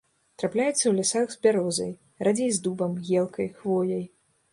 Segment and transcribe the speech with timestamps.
[0.43, 1.91] Трапляецца ў лясах з бярозай,
[2.29, 4.03] радзей з дубам, елкай, хвояй.